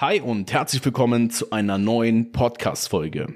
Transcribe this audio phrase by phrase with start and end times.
[0.00, 3.34] Hi und herzlich willkommen zu einer neuen Podcast-Folge.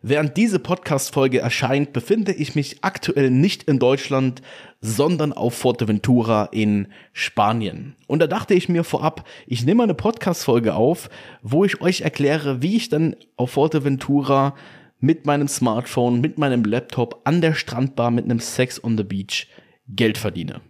[0.00, 4.40] Während diese Podcast-Folge erscheint, befinde ich mich aktuell nicht in Deutschland,
[4.80, 7.96] sondern auf Fuerteventura in Spanien.
[8.06, 11.10] Und da dachte ich mir vorab, ich nehme eine Podcast-Folge auf,
[11.42, 14.54] wo ich euch erkläre, wie ich dann auf Fuerteventura
[15.00, 19.48] mit meinem Smartphone, mit meinem Laptop an der Strandbar mit einem Sex on the Beach
[19.88, 20.60] Geld verdiene.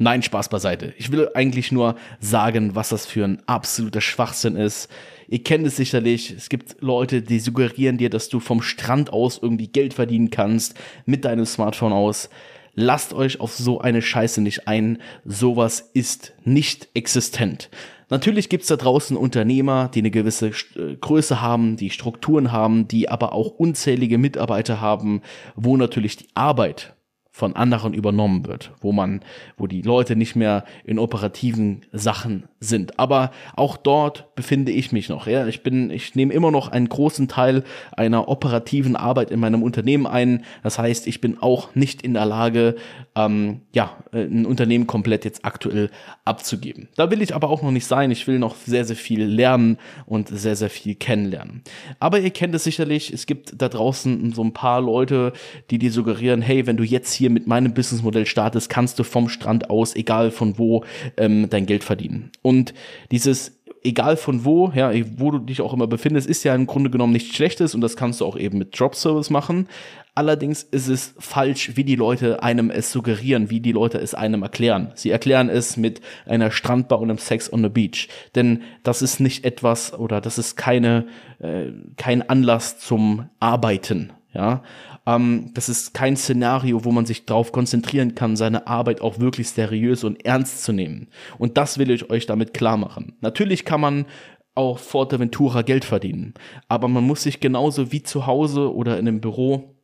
[0.00, 0.94] Nein, Spaß beiseite.
[0.96, 4.88] Ich will eigentlich nur sagen, was das für ein absoluter Schwachsinn ist.
[5.26, 6.30] Ihr kennt es sicherlich.
[6.30, 10.74] Es gibt Leute, die suggerieren dir, dass du vom Strand aus irgendwie Geld verdienen kannst
[11.04, 12.30] mit deinem Smartphone aus.
[12.74, 14.98] Lasst euch auf so eine Scheiße nicht ein.
[15.24, 17.68] Sowas ist nicht existent.
[18.08, 23.08] Natürlich gibt's da draußen Unternehmer, die eine gewisse äh, Größe haben, die Strukturen haben, die
[23.08, 25.22] aber auch unzählige Mitarbeiter haben,
[25.56, 26.94] wo natürlich die Arbeit
[27.38, 29.20] von anderen übernommen wird, wo man,
[29.56, 32.98] wo die Leute nicht mehr in operativen Sachen sind.
[32.98, 35.28] Aber auch dort befinde ich mich noch.
[35.28, 37.62] Ja, ich bin, ich nehme immer noch einen großen Teil
[37.96, 40.44] einer operativen Arbeit in meinem Unternehmen ein.
[40.64, 42.74] Das heißt, ich bin auch nicht in der Lage,
[43.14, 45.90] ähm, ja, ein Unternehmen komplett jetzt aktuell
[46.24, 46.88] abzugeben.
[46.96, 48.10] Da will ich aber auch noch nicht sein.
[48.10, 51.62] Ich will noch sehr, sehr viel lernen und sehr, sehr viel kennenlernen.
[52.00, 53.12] Aber ihr kennt es sicherlich.
[53.12, 55.32] Es gibt da draußen so ein paar Leute,
[55.70, 59.28] die dir suggerieren, hey, wenn du jetzt hier mit meinem Businessmodell startest, kannst du vom
[59.28, 60.84] Strand aus, egal von wo,
[61.16, 62.30] ähm, dein Geld verdienen.
[62.42, 62.74] Und
[63.10, 66.90] dieses egal von wo, ja, wo du dich auch immer befindest, ist ja im Grunde
[66.90, 69.68] genommen nichts Schlechtes und das kannst du auch eben mit Drop Service machen.
[70.14, 74.42] Allerdings ist es falsch, wie die Leute einem es suggerieren, wie die Leute es einem
[74.42, 74.90] erklären.
[74.96, 78.08] Sie erklären es mit einer Strandbar und einem Sex on the Beach.
[78.34, 81.06] Denn das ist nicht etwas oder das ist keine,
[81.38, 84.12] äh, kein Anlass zum Arbeiten.
[84.38, 84.62] Ja,
[85.04, 89.50] ähm, das ist kein Szenario, wo man sich darauf konzentrieren kann, seine Arbeit auch wirklich
[89.50, 91.08] seriös und ernst zu nehmen.
[91.38, 93.16] Und das will ich euch damit klar machen.
[93.20, 94.06] Natürlich kann man
[94.54, 96.34] auch Forteventura Geld verdienen,
[96.68, 99.74] aber man muss sich genauso wie zu Hause oder in einem Büro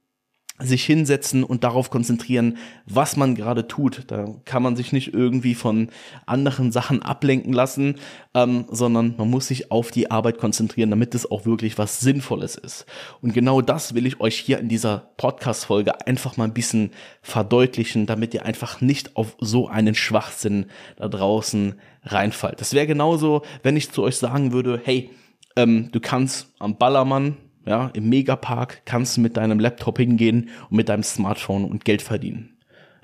[0.61, 4.05] sich hinsetzen und darauf konzentrieren, was man gerade tut.
[4.07, 5.89] Da kann man sich nicht irgendwie von
[6.27, 7.97] anderen Sachen ablenken lassen,
[8.35, 12.55] ähm, sondern man muss sich auf die Arbeit konzentrieren, damit es auch wirklich was Sinnvolles
[12.55, 12.87] ist.
[13.21, 18.07] Und genau das will ich euch hier in dieser Podcast-Folge einfach mal ein bisschen verdeutlichen,
[18.07, 20.67] damit ihr einfach nicht auf so einen Schwachsinn
[20.97, 22.61] da draußen reinfallt.
[22.61, 25.11] Das wäre genauso, wenn ich zu euch sagen würde, hey,
[25.57, 30.77] ähm, du kannst am Ballermann ja, im Megapark kannst du mit deinem Laptop hingehen und
[30.77, 32.55] mit deinem Smartphone und Geld verdienen.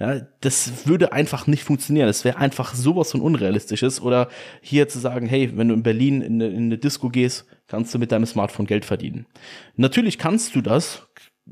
[0.01, 2.07] Ja, das würde einfach nicht funktionieren.
[2.07, 4.01] Das wäre einfach sowas von unrealistisches.
[4.01, 4.29] Oder
[4.63, 7.95] hier zu sagen, hey, wenn du in Berlin in eine, in eine Disco gehst, kannst
[7.95, 9.27] du mit deinem Smartphone Geld verdienen.
[9.77, 11.07] Natürlich kannst du das,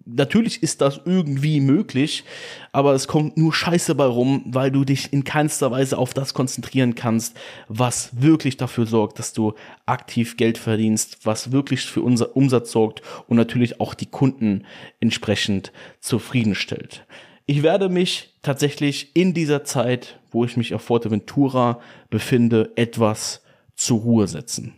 [0.06, 2.24] natürlich ist das irgendwie möglich,
[2.72, 6.34] aber es kommt nur Scheiße bei rum, weil du dich in keinster Weise auf das
[6.34, 7.36] konzentrieren kannst,
[7.68, 9.54] was wirklich dafür sorgt, dass du
[9.86, 14.64] aktiv Geld verdienst, was wirklich für unser Umsatz sorgt und natürlich auch die Kunden
[15.00, 17.06] entsprechend zufriedenstellt.
[17.46, 23.42] Ich werde mich tatsächlich in dieser Zeit, wo ich mich auf Forteventura befinde, etwas
[23.74, 24.74] zur Ruhe setzen.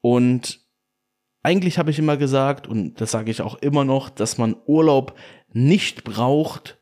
[0.00, 0.60] Und
[1.48, 5.14] eigentlich habe ich immer gesagt, und das sage ich auch immer noch, dass man Urlaub
[5.50, 6.76] nicht braucht,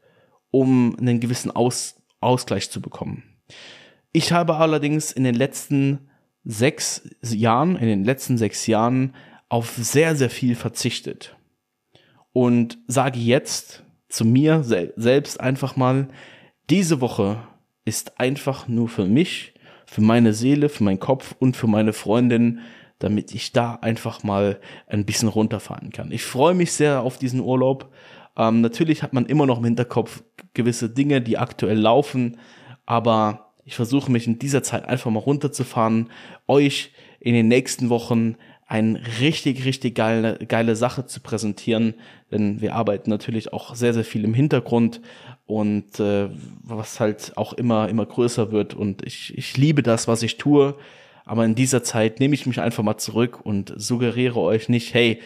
[0.51, 3.23] um einen gewissen Aus Ausgleich zu bekommen.
[4.11, 6.09] Ich habe allerdings in den letzten
[6.43, 9.15] sechs Jahren, in den letzten sechs Jahren
[9.49, 11.37] auf sehr, sehr viel verzichtet.
[12.33, 16.09] Und sage jetzt zu mir sel selbst einfach mal,
[16.71, 17.39] diese Woche
[17.85, 22.59] ist einfach nur für mich, für meine Seele, für meinen Kopf und für meine Freundin
[22.99, 26.13] damit ich da einfach mal ein bisschen runterfahren kann.
[26.13, 27.93] Ich freue mich sehr auf diesen Urlaub.
[28.37, 30.23] Ähm, natürlich hat man immer noch im Hinterkopf
[30.55, 32.39] gewisse Dinge, die aktuell laufen,
[32.87, 36.11] aber ich versuche mich in dieser Zeit einfach mal runterzufahren,
[36.47, 38.37] euch in den nächsten Wochen
[38.69, 41.95] eine richtig, richtig geile, geile Sache zu präsentieren,
[42.33, 45.01] denn wir arbeiten natürlich auch sehr, sehr viel im Hintergrund
[45.47, 46.29] und äh,
[46.63, 50.75] was halt auch immer, immer größer wird und ich, ich liebe das, was ich tue.
[51.27, 55.21] Aber in dieser Zeit nehme ich mich einfach mal zurück und suggeriere euch nicht, hey,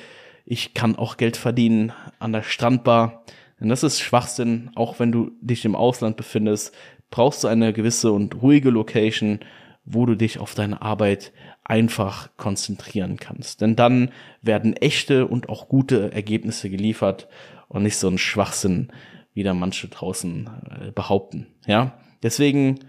[0.46, 3.24] ich kann auch Geld verdienen an der Strandbar.
[3.60, 6.74] Denn das ist Schwachsinn, auch wenn du dich im Ausland befindest,
[7.10, 9.40] brauchst du eine gewisse und ruhige Location,
[9.84, 11.32] wo du dich auf deine Arbeit
[11.64, 13.60] einfach konzentrieren kannst.
[13.60, 14.10] Denn dann
[14.40, 17.28] werden echte und auch gute Ergebnisse geliefert
[17.68, 18.88] und nicht so ein Schwachsinn,
[19.34, 21.46] wie da manche draußen äh, behaupten.
[21.66, 22.80] Ja, deswegen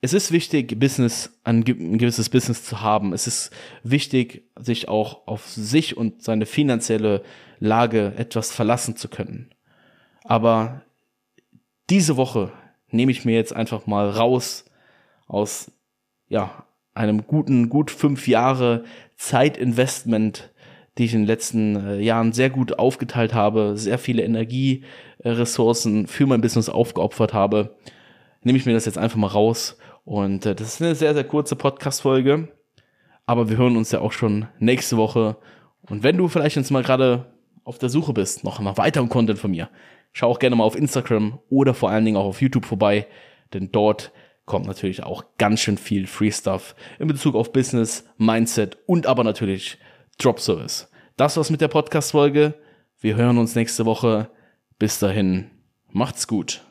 [0.00, 3.12] es ist wichtig, Business, ein, gewisses Business zu haben.
[3.12, 3.50] Es ist
[3.82, 7.22] wichtig, sich auch auf sich und seine finanzielle
[7.58, 9.50] Lage etwas verlassen zu können.
[10.24, 10.82] Aber
[11.88, 12.52] diese Woche
[12.90, 14.64] nehme ich mir jetzt einfach mal raus
[15.26, 15.72] aus,
[16.28, 18.84] ja, einem guten, gut fünf Jahre
[19.16, 20.52] Zeitinvestment,
[20.98, 26.26] die ich in den letzten äh, Jahren sehr gut aufgeteilt habe, sehr viele Energieressourcen für
[26.26, 27.76] mein Business aufgeopfert habe,
[28.46, 29.76] nehme ich mir das jetzt einfach mal raus.
[30.04, 32.46] Und äh, das ist eine sehr, sehr kurze Podcast-Folge.
[33.26, 35.36] Aber wir hören uns ja auch schon nächste Woche.
[35.82, 37.26] Und wenn du vielleicht jetzt mal gerade
[37.64, 39.68] auf der Suche bist, noch nach weiterem Content von mir,
[40.12, 43.08] schau auch gerne mal auf Instagram oder vor allen Dingen auch auf YouTube vorbei,
[43.52, 44.12] denn dort
[44.44, 49.24] kommt natürlich auch ganz schön viel Free Stuff in Bezug auf Business, Mindset und aber
[49.24, 49.76] natürlich
[50.18, 50.88] Drop Service.
[51.16, 52.54] Das war's mit der Podcast-Folge.
[53.00, 54.30] Wir hören uns nächste Woche.
[54.78, 55.50] Bis dahin,
[55.90, 56.64] macht's gut.